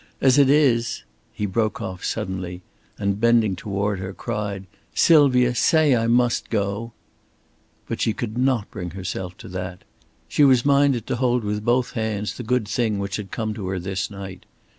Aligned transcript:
As 0.19 0.39
it 0.39 0.49
is" 0.49 1.03
He 1.31 1.45
broke 1.45 1.79
off 1.79 2.03
suddenly, 2.03 2.63
and 2.97 3.19
bending 3.19 3.55
toward 3.55 3.99
her 3.99 4.13
cried: 4.15 4.65
"Sylvia, 4.95 5.53
say 5.53 5.91
that 5.93 6.01
I 6.01 6.07
must 6.07 6.49
go." 6.49 6.93
But 7.87 8.01
she 8.01 8.11
could 8.11 8.35
not 8.35 8.71
bring 8.71 8.89
herself 8.89 9.37
to 9.37 9.47
that. 9.49 9.83
She 10.27 10.43
was 10.43 10.65
minded 10.65 11.05
to 11.05 11.17
hold 11.17 11.43
with 11.43 11.63
both 11.63 11.91
hands 11.91 12.33
the 12.35 12.41
good 12.41 12.67
thing 12.67 12.97
which 12.97 13.17
had 13.17 13.29
come 13.29 13.53
to 13.53 13.67
her 13.67 13.77
this 13.79 14.09
night. 14.09 14.47